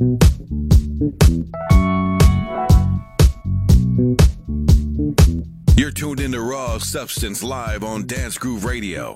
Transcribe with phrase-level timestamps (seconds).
[0.00, 0.16] You're
[5.90, 9.12] tuned into Raw Substance live on Dance Groove Radio.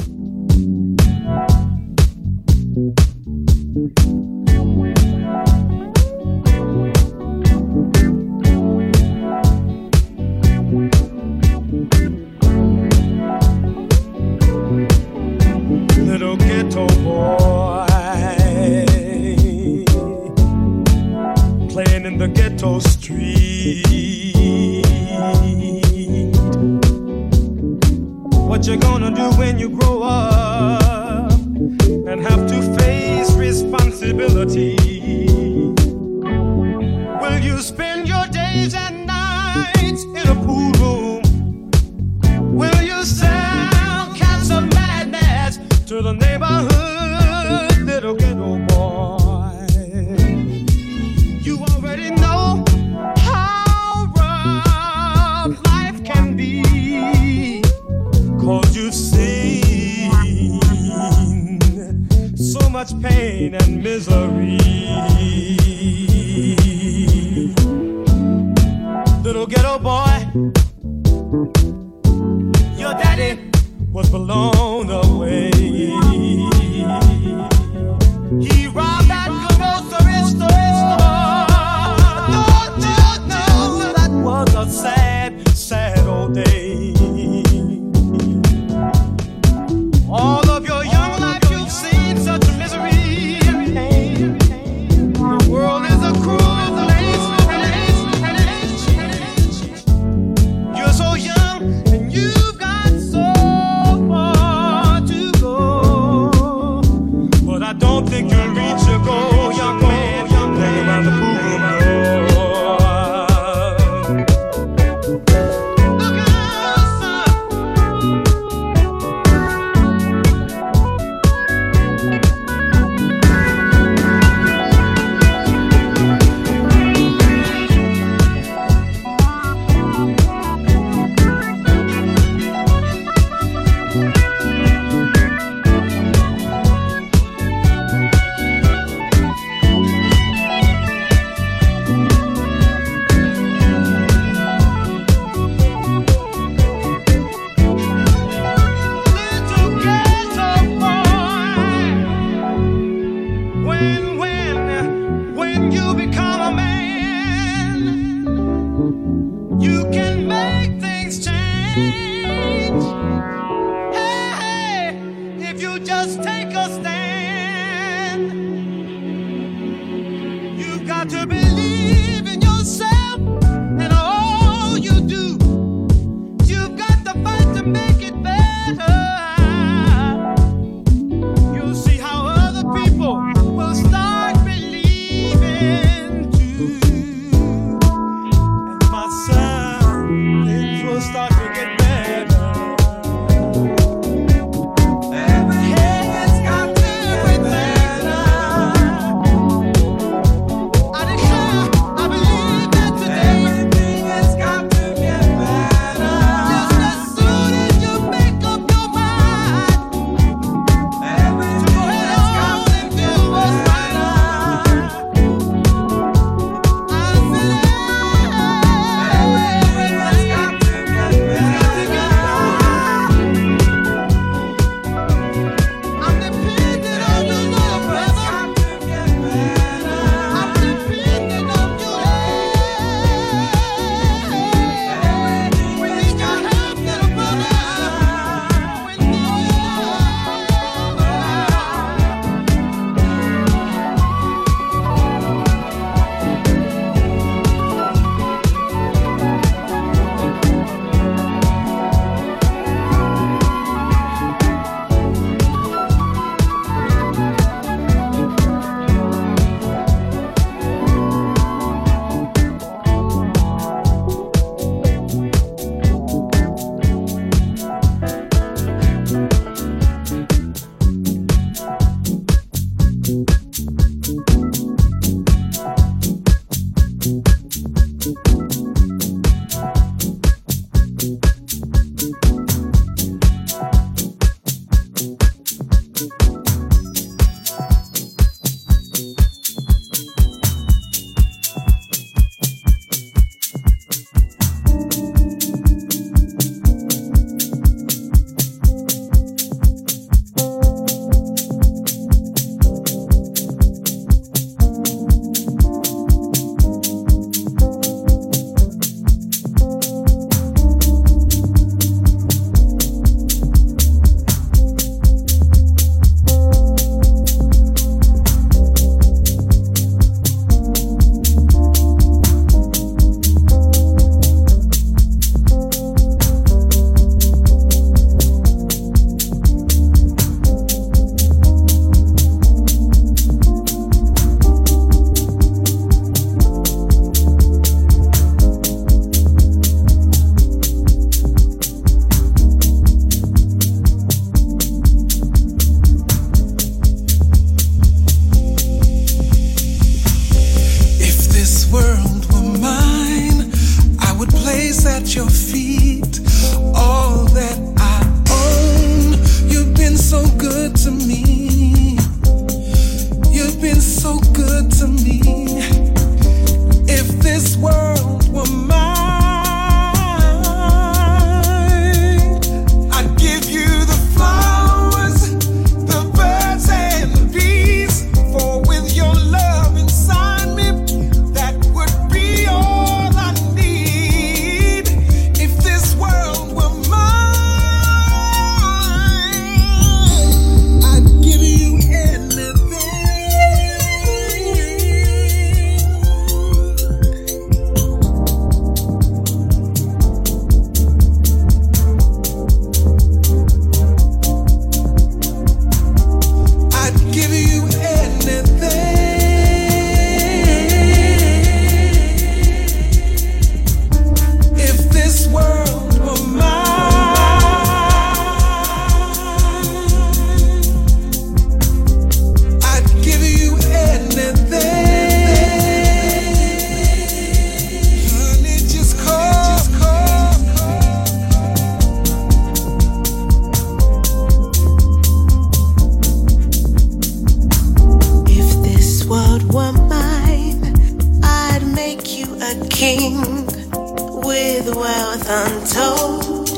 [445.28, 446.48] Untold.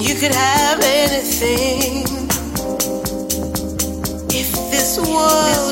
[0.00, 2.04] You could have anything
[4.30, 5.69] if this world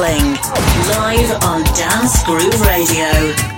[0.00, 3.57] Live on Dance Groove Radio.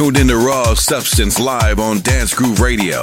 [0.00, 3.02] tuned in to Raw Substance live on Dance Groove Radio.